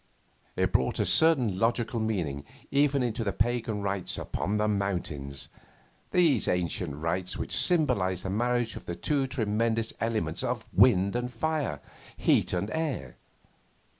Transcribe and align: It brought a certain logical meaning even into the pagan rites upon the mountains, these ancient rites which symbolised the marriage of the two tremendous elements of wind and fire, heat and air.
It 0.55 0.73
brought 0.73 0.97
a 0.97 1.05
certain 1.05 1.59
logical 1.59 1.99
meaning 1.99 2.43
even 2.71 3.03
into 3.03 3.23
the 3.23 3.31
pagan 3.31 3.83
rites 3.83 4.17
upon 4.17 4.55
the 4.55 4.67
mountains, 4.67 5.47
these 6.09 6.47
ancient 6.47 6.95
rites 6.95 7.37
which 7.37 7.55
symbolised 7.55 8.25
the 8.25 8.31
marriage 8.31 8.75
of 8.75 8.87
the 8.87 8.95
two 8.95 9.27
tremendous 9.27 9.93
elements 10.01 10.43
of 10.43 10.65
wind 10.73 11.15
and 11.15 11.31
fire, 11.31 11.81
heat 12.17 12.51
and 12.51 12.71
air. 12.71 13.17